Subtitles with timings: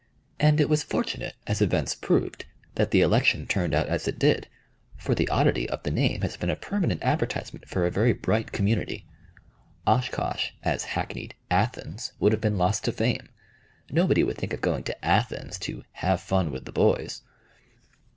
[0.39, 4.47] And it was fortunate, as events proved, that the election turned out as it did,
[4.97, 8.51] for the oddity of the name has been a permanent advertisement for a very bright
[8.51, 9.05] community.
[9.85, 13.29] Oshkosh, as hackneyed "Athens," would have been lost to fame.
[13.91, 17.21] Nobody would think of going to "Athens" to "have fun with the boys."